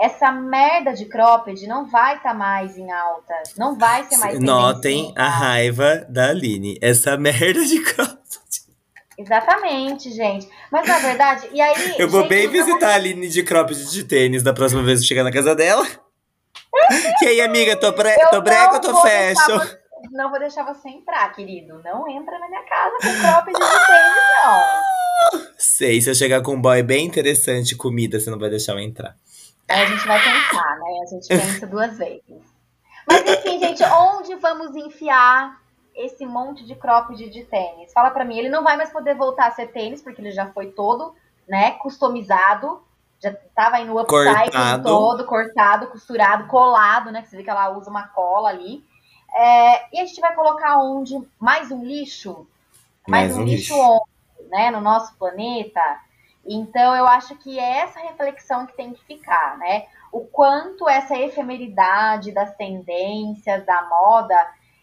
[0.00, 5.12] essa merda de cropped não vai estar mais em alta, não vai ser mais Notem
[5.16, 6.78] a raiva da Aline.
[6.82, 8.16] Essa merda de cropped.
[9.18, 10.46] Exatamente, gente.
[10.70, 11.74] Mas na verdade, e aí.
[11.98, 15.06] Eu vou gente, bem visitar a Aline de cropped de tênis da próxima vez que
[15.06, 15.86] chegar na casa dela.
[17.22, 19.58] E aí, amiga, tô, bre Eu tô brega ou tô fashion?
[19.58, 19.78] você-
[20.12, 21.80] Não vou deixar você entrar, querido.
[21.82, 25.42] Não entra na minha casa com cropped de tênis, não.
[25.58, 28.78] Sei, se eu chegar com um boy bem interessante, comida, você não vai deixar eu
[28.78, 29.16] entrar.
[29.68, 31.00] A gente vai pensar, né?
[31.02, 32.56] A gente pensa duas vezes.
[33.06, 35.60] Mas enfim, gente, onde vamos enfiar
[35.94, 37.92] esse monte de cropped de tênis?
[37.92, 40.46] Fala pra mim, ele não vai mais poder voltar a ser tênis, porque ele já
[40.52, 41.14] foi todo,
[41.48, 42.82] né, customizado.
[43.18, 44.82] Já tava aí no Cortado.
[44.82, 47.22] todo, cortado, costurado, colado, né?
[47.22, 48.84] Que você vê que ela usa uma cola ali.
[49.34, 51.18] É, e a gente vai colocar onde?
[51.40, 52.46] Mais um lixo?
[53.08, 54.50] Mais, um, lixo, onde?
[54.50, 54.70] Né?
[54.70, 55.80] No nosso planeta?
[56.48, 59.86] Então, eu acho que é essa reflexão que tem que ficar, né?
[60.12, 64.36] O quanto essa efemeridade das tendências, da moda,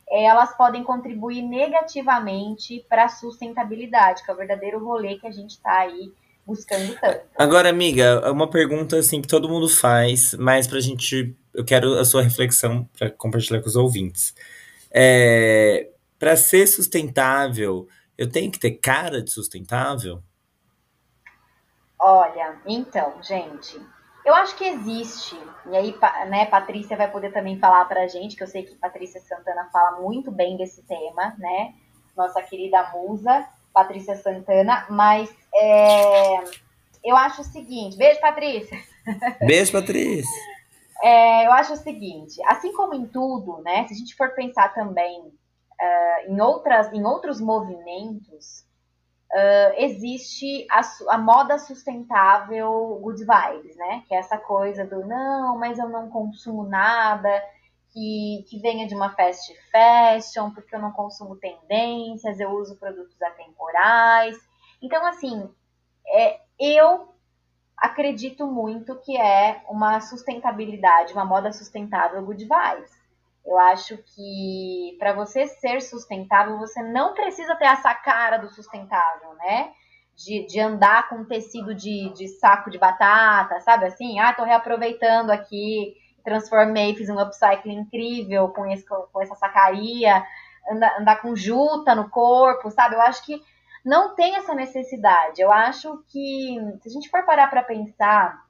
[0.09, 5.51] elas podem contribuir negativamente para a sustentabilidade, que é o verdadeiro rolê que a gente
[5.51, 6.11] está aí
[6.45, 7.21] buscando tanto.
[7.37, 11.35] Agora, amiga, uma pergunta assim que todo mundo faz, mas pra gente.
[11.53, 14.33] Eu quero a sua reflexão pra compartilhar com os ouvintes.
[14.91, 20.21] É, para ser sustentável, eu tenho que ter cara de sustentável?
[22.05, 23.79] Olha, então, gente,
[24.25, 25.95] eu acho que existe, e aí,
[26.27, 30.01] né, Patrícia vai poder também falar pra gente, que eu sei que Patrícia Santana fala
[30.01, 31.73] muito bem desse tema, né?
[32.13, 36.43] Nossa querida musa, Patrícia Santana, mas é,
[37.05, 38.77] eu acho o seguinte, beijo, Patrícia.
[39.39, 40.41] Beijo, Patrícia.
[41.01, 43.87] É, eu acho o seguinte, assim como em tudo, né?
[43.87, 45.31] Se a gente for pensar também
[45.79, 48.65] ah, em, outras, em outros movimentos,
[49.33, 54.03] ah, existe a, a moda sustentável good vibes, né?
[54.07, 57.41] Que é essa coisa do não, mas eu não consumo nada
[57.91, 63.19] que, que venha de uma fast fashion, porque eu não consumo tendências, eu uso produtos
[63.21, 64.37] atemporais.
[64.81, 65.49] Então, assim,
[66.07, 67.13] é, eu
[67.77, 73.02] acredito muito que é uma sustentabilidade, uma moda sustentável good vibes.
[73.45, 79.33] Eu acho que para você ser sustentável, você não precisa ter essa cara do sustentável,
[79.35, 79.71] né?
[80.15, 84.19] De, de andar com tecido de, de saco de batata, sabe assim?
[84.19, 90.23] Ah, tô reaproveitando aqui, transformei, fiz um upcycling incrível com, esse, com essa sacaria,
[90.71, 92.95] andar, andar com juta no corpo, sabe?
[92.95, 93.41] Eu acho que
[93.83, 95.41] não tem essa necessidade.
[95.41, 98.41] Eu acho que se a gente for parar para pensar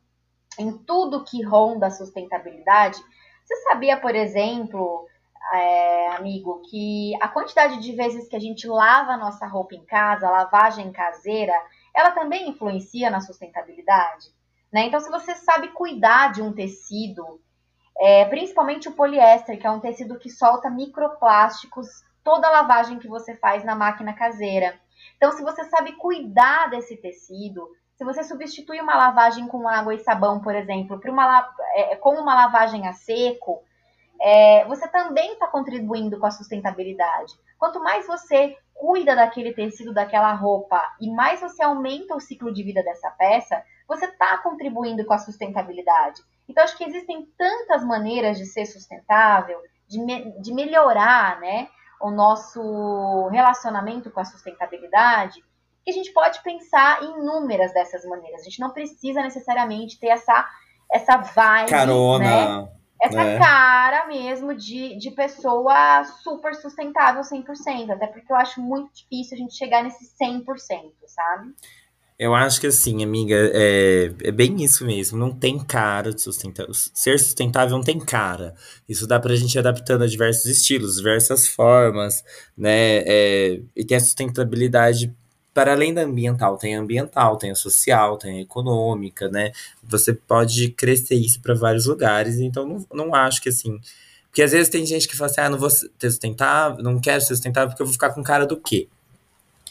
[0.59, 2.99] em tudo que ronda a sustentabilidade,
[3.43, 5.07] Você sabia, por exemplo,
[5.53, 9.85] é, amigo, que a quantidade de vezes que a gente lava a nossa roupa em
[9.85, 11.53] casa, lavagem caseira,
[11.93, 14.27] ela também influencia na sustentabilidade?
[14.71, 14.85] Né?
[14.85, 17.39] Então, se você sabe cuidar de um tecido,
[17.99, 21.87] é, principalmente o poliéster, que é um tecido que solta microplásticos
[22.23, 24.79] toda a lavagem que você faz na máquina caseira.
[25.17, 29.99] Então, se você sabe cuidar desse tecido, se você substitui uma lavagem com água e
[29.99, 33.63] sabão, por exemplo, uma, é, com uma lavagem a seco,
[34.21, 37.33] é, você também está contribuindo com a sustentabilidade.
[37.59, 42.63] Quanto mais você cuida daquele tecido, daquela roupa, e mais você aumenta o ciclo de
[42.63, 46.21] vida dessa peça, você está contribuindo com a sustentabilidade.
[46.47, 51.67] Então, acho que existem tantas maneiras de ser sustentável, de, me, de melhorar né,
[52.01, 55.43] o nosso relacionamento com a sustentabilidade,
[55.83, 58.41] que a gente pode pensar em inúmeras dessas maneiras.
[58.41, 60.47] A gente não precisa necessariamente ter essa,
[60.91, 61.69] essa vibe.
[61.69, 62.61] Carona.
[62.61, 62.69] Né?
[63.03, 63.37] essa é.
[63.37, 67.89] cara mesmo de, de pessoa super sustentável 100%.
[67.89, 70.45] Até porque eu acho muito difícil a gente chegar nesse 100%,
[71.05, 71.53] sabe?
[72.17, 75.17] Eu acho que assim, amiga, é, é bem isso mesmo.
[75.17, 76.73] Não tem cara de sustentável.
[76.73, 78.55] Ser sustentável não tem cara.
[78.87, 82.23] Isso dá pra gente ir adaptando a diversos estilos, diversas formas,
[82.55, 82.99] né?
[83.05, 85.13] É, e tem a sustentabilidade
[85.53, 89.51] para além da ambiental, tem a ambiental, tem a social, tem a econômica, né?
[89.83, 93.79] Você pode crescer isso para vários lugares, então não, não acho que assim.
[94.25, 97.21] Porque às vezes tem gente que fala assim: ah, não vou ter sustentável, não quero
[97.21, 98.87] ser sustentável porque eu vou ficar com cara do quê?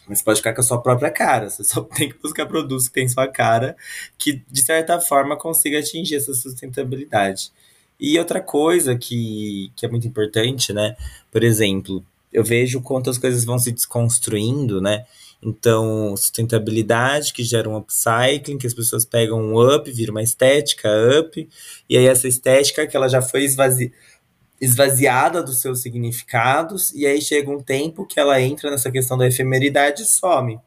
[0.08, 1.50] Mas você pode ficar com a sua própria cara.
[1.50, 3.76] Você só tem que buscar produtos que têm sua cara,
[4.18, 7.50] que de certa forma consiga atingir essa sustentabilidade.
[7.98, 10.96] E outra coisa que, que é muito importante, né?
[11.30, 15.04] Por exemplo, eu vejo quanto as coisas vão se desconstruindo, né?
[15.42, 20.88] Então, sustentabilidade que gera um upcycling, que as pessoas pegam um up, vira uma estética
[21.18, 21.48] up,
[21.88, 23.92] e aí essa estética que ela já foi esvazi
[24.60, 29.26] esvaziada dos seus significados, e aí chega um tempo que ela entra nessa questão da
[29.26, 30.60] efemeridade e some.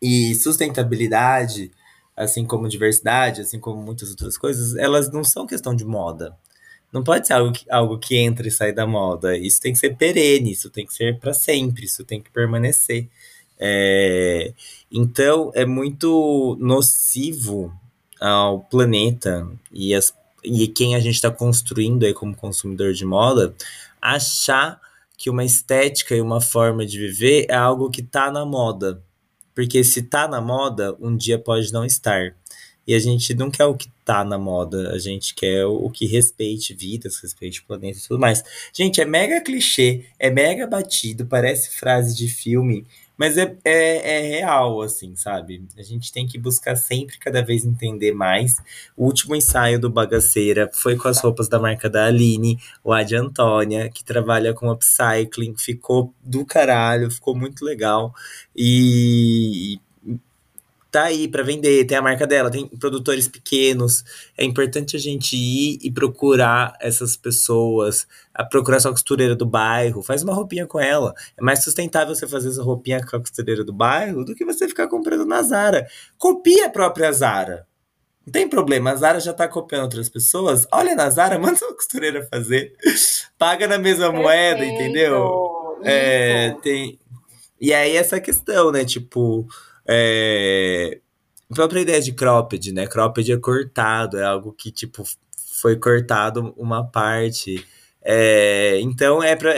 [0.00, 1.70] E sustentabilidade,
[2.16, 6.34] assim como diversidade, assim como muitas outras coisas, elas não são questão de moda.
[6.90, 9.36] Não pode ser algo que, algo que entra e sai da moda.
[9.36, 13.10] Isso tem que ser perene, isso tem que ser para sempre, isso tem que permanecer.
[13.58, 14.52] É,
[14.90, 17.72] então, é muito nocivo
[18.20, 23.54] ao planeta e, as, e quem a gente está construindo aí como consumidor de moda
[24.00, 24.80] achar
[25.16, 29.02] que uma estética e uma forma de viver é algo que está na moda.
[29.54, 32.34] Porque se está na moda, um dia pode não estar.
[32.86, 36.04] E a gente não quer o que tá na moda, a gente quer o, que
[36.04, 38.44] respeite vidas, respeite o planeta e tudo mais.
[38.74, 44.20] Gente, é mega clichê, é mega batido, parece frase de filme, mas é, é, é,
[44.20, 45.64] real, assim, sabe?
[45.78, 48.56] A gente tem que buscar sempre, cada vez entender mais.
[48.96, 53.14] O último ensaio do Bagaceira foi com as roupas da marca da Aline, lá de
[53.14, 55.54] Antônia, que trabalha com upcycling.
[55.56, 58.12] Ficou do caralho, ficou muito legal.
[58.54, 59.78] E,
[60.94, 64.04] tá aí para vender, tem a marca dela, tem produtores pequenos.
[64.38, 70.04] É importante a gente ir e procurar essas pessoas, a procurar sua costureira do bairro,
[70.04, 71.12] faz uma roupinha com ela.
[71.36, 74.68] É mais sustentável você fazer essa roupinha com a costureira do bairro do que você
[74.68, 75.84] ficar comprando na Zara.
[76.16, 77.66] Copia a própria Zara.
[78.24, 80.64] Não tem problema, a Zara já tá copiando outras pessoas.
[80.70, 82.72] Olha na Zara, manda sua costureira fazer.
[83.36, 84.22] Paga na mesma Perfeito.
[84.22, 85.80] moeda, entendeu?
[85.82, 87.00] É, tem.
[87.60, 88.84] E aí essa questão, né?
[88.84, 89.44] Tipo,
[89.86, 91.00] é...
[91.50, 92.86] A própria ideia de cropped, né?
[92.86, 95.04] Cropped é cortado, é algo que, tipo,
[95.60, 97.64] foi cortado uma parte.
[98.02, 98.78] É...
[98.80, 99.52] Então, é pra...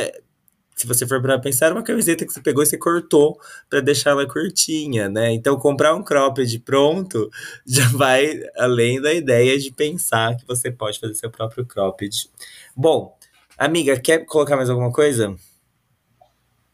[0.74, 4.10] Se você for para pensar, uma camiseta que você pegou e você cortou para deixar
[4.10, 5.32] ela curtinha, né?
[5.32, 7.30] Então, comprar um cropped pronto
[7.66, 12.28] já vai além da ideia de pensar que você pode fazer seu próprio cropped.
[12.76, 13.16] Bom,
[13.56, 15.34] amiga, quer colocar mais alguma coisa?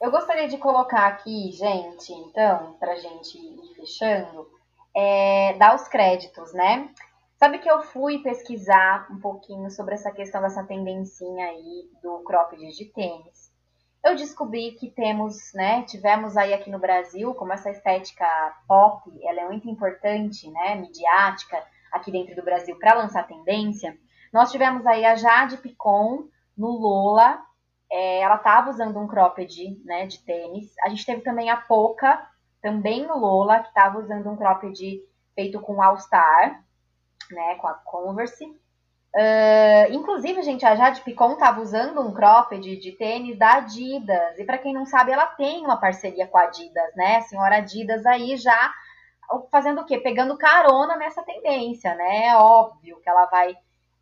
[0.03, 4.51] Eu gostaria de colocar aqui, gente, então, para gente ir fechando,
[4.93, 6.91] é, dar os créditos, né?
[7.37, 12.61] Sabe que eu fui pesquisar um pouquinho sobre essa questão dessa tendencinha aí do cropped
[12.77, 13.53] de tênis.
[14.05, 18.27] Eu descobri que temos, né, tivemos aí aqui no Brasil, como essa estética
[18.67, 23.97] pop, ela é muito importante, né, midiática, aqui dentro do Brasil para lançar tendência.
[24.33, 26.25] Nós tivemos aí a Jade Picon
[26.59, 27.41] no Lola,
[27.93, 30.75] é, ela estava usando um cropped né, de tênis.
[30.83, 32.27] A gente teve também a Poca,
[32.63, 35.03] também no Lola, que estava usando um cropped
[35.35, 36.65] feito com All Star,
[37.31, 38.47] né, com a Converse.
[39.15, 44.39] Uh, inclusive, gente, a Jade Picon estava usando um cropped de tênis da Adidas.
[44.39, 47.17] E para quem não sabe, ela tem uma parceria com a Adidas, né?
[47.17, 48.73] A senhora Adidas aí já
[49.51, 49.99] fazendo o quê?
[49.99, 52.29] Pegando carona nessa tendência, né?
[52.29, 53.55] É óbvio que ela vai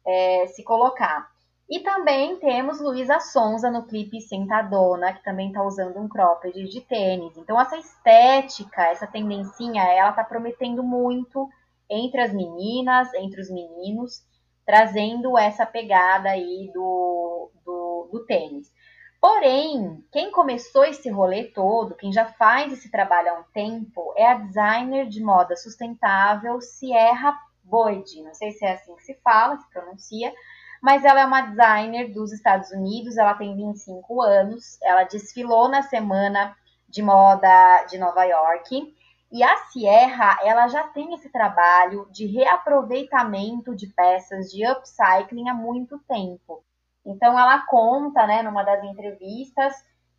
[0.07, 1.29] é, se colocar.
[1.71, 6.81] E também temos Luísa Sonza no clipe Sentadona, que também está usando um cropped de
[6.81, 7.37] tênis.
[7.37, 11.49] Então essa estética, essa tendencinha, ela tá prometendo muito
[11.89, 14.25] entre as meninas, entre os meninos,
[14.67, 18.73] trazendo essa pegada aí do, do, do tênis.
[19.21, 24.27] Porém, quem começou esse rolê todo, quem já faz esse trabalho há um tempo, é
[24.27, 28.23] a designer de moda sustentável Sierra Boyd.
[28.23, 30.33] Não sei se é assim que se fala, se pronuncia,
[30.81, 35.83] mas ela é uma designer dos Estados Unidos, ela tem 25 anos, ela desfilou na
[35.83, 36.57] semana
[36.89, 38.95] de moda de Nova York.
[39.33, 45.55] E a Sierra, ela já tem esse trabalho de reaproveitamento de peças, de upcycling há
[45.55, 46.65] muito tempo.
[47.07, 49.75] Então ela conta, né, numa das entrevistas,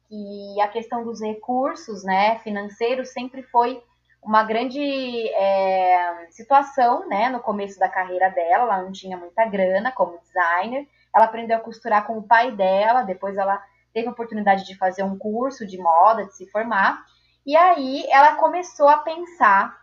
[0.08, 3.84] que a questão dos recursos, né, financeiros sempre foi
[4.24, 9.92] uma grande é, situação, né, no começo da carreira dela, ela não tinha muita grana
[9.92, 13.62] como designer, ela aprendeu a costurar com o pai dela, depois ela
[13.94, 17.04] teve a oportunidade de fazer um curso de moda, de se formar,
[17.46, 19.76] e aí ela começou a pensar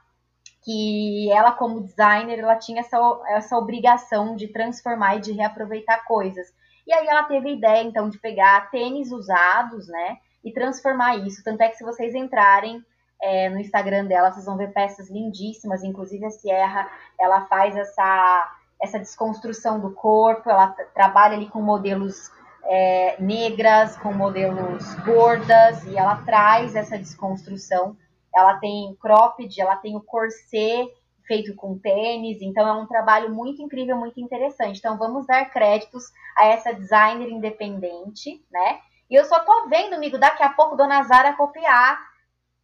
[0.64, 6.46] que ela como designer, ela tinha essa, essa obrigação de transformar e de reaproveitar coisas.
[6.86, 11.42] E aí ela teve a ideia, então, de pegar tênis usados, né, e transformar isso.
[11.42, 12.84] Tanto é que se vocês entrarem
[13.22, 16.88] é, no Instagram dela, vocês vão ver peças lindíssimas, inclusive a Sierra,
[17.18, 22.30] ela faz essa, essa desconstrução do corpo, ela trabalha ali com modelos
[22.64, 27.96] é, negras, com modelos gordas, e ela traz essa desconstrução.
[28.34, 30.88] Ela tem cropped, ela tem o corset
[31.26, 34.78] feito com tênis, então é um trabalho muito incrível, muito interessante.
[34.78, 36.04] Então vamos dar créditos
[36.36, 38.80] a essa designer independente, né?
[39.10, 41.98] E eu só tô vendo, amigo, daqui a pouco Dona Zara copiar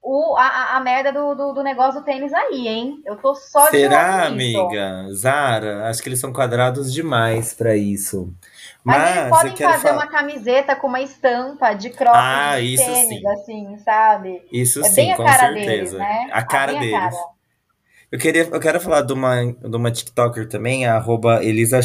[0.05, 3.01] o, a, a merda do, do, do, negócio do tênis aí, hein?
[3.07, 5.09] Eu tô só Será, amiga?
[5.11, 5.89] Zara?
[5.89, 8.31] Acho que eles são quadrados demais para isso.
[8.85, 9.95] Mas, Mas eles podem fazer falar...
[9.95, 13.27] uma camiseta com uma estampa de cropped ah, de isso tênis, sim.
[13.29, 14.43] assim, sabe?
[14.53, 15.55] Isso é sim, com certeza.
[15.55, 16.29] Deles, né?
[16.31, 16.93] A cara a deles.
[16.93, 17.17] Cara.
[18.13, 21.81] Eu, queria, eu quero falar de uma, de uma TikToker também, a arroba Elisa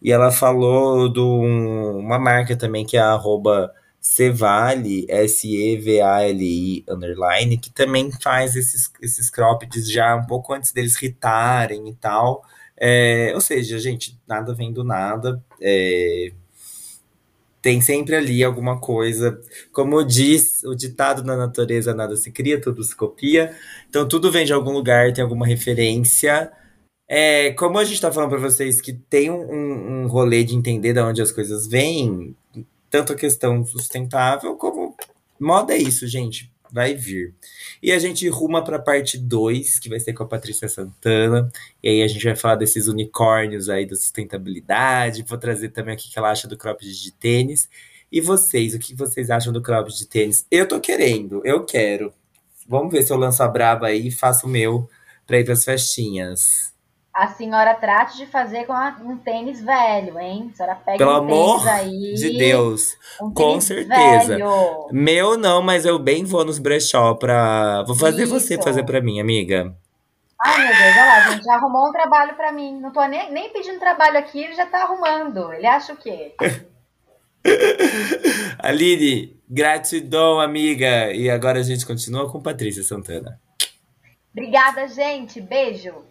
[0.00, 7.58] e ela falou de um, uma marca também, que é a arroba Sevali, S-E-V-A-L-I, underline,
[7.58, 12.42] que também faz esses, esses croppeds já um pouco antes deles hitarem e tal.
[12.76, 15.44] É, ou seja, gente, nada vem do nada.
[15.60, 16.32] É,
[17.60, 19.38] tem sempre ali alguma coisa.
[19.72, 23.54] Como diz o ditado na natureza, nada se cria, tudo se copia.
[23.88, 26.50] Então tudo vem de algum lugar, tem alguma referência.
[27.06, 30.94] É, como a gente está falando para vocês que tem um, um rolê de entender
[30.94, 32.36] de onde as coisas vêm,
[32.90, 34.96] tanto a questão sustentável como
[35.38, 36.50] moda é isso, gente.
[36.72, 37.34] Vai vir.
[37.82, 41.50] E a gente ruma para a parte 2, que vai ser com a Patrícia Santana.
[41.82, 45.24] E aí a gente vai falar desses unicórnios aí da sustentabilidade.
[45.26, 47.68] Vou trazer também o que ela acha do cropped de tênis.
[48.12, 50.46] E vocês, o que vocês acham do cropped de tênis?
[50.50, 52.12] Eu tô querendo, eu quero.
[52.68, 54.88] Vamos ver se eu lanço a braba aí e faço o meu
[55.26, 56.70] para ir para as festinhas
[57.12, 60.50] a senhora trate de fazer com um tênis velho, hein?
[60.52, 64.36] A senhora pega Pelo um amor aí, de Deus, um com certeza.
[64.36, 64.86] Velho.
[64.92, 67.82] Meu não, mas eu bem vou nos brechó pra...
[67.82, 68.32] Vou fazer Isso.
[68.32, 69.74] você fazer pra mim, amiga.
[70.42, 72.80] Ai, meu Deus, olha lá, gente, já arrumou um trabalho pra mim.
[72.80, 75.52] Não tô nem, nem pedindo trabalho aqui, ele já tá arrumando.
[75.52, 76.34] Ele acha o quê?
[78.58, 81.12] Aline, gratidão, amiga.
[81.12, 83.38] E agora a gente continua com Patrícia Santana.
[84.32, 85.40] Obrigada, gente.
[85.40, 86.09] Beijo.